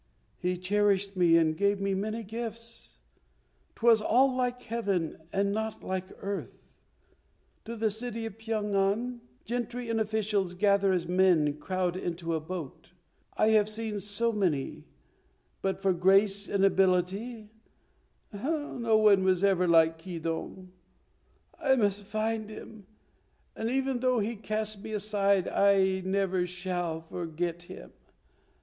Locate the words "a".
12.33-12.39